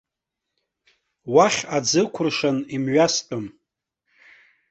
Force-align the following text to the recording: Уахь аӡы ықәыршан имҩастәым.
Уахь 1.33 1.61
аӡы 1.75 2.01
ықәыршан 2.05 2.57
имҩастәым. 2.75 3.45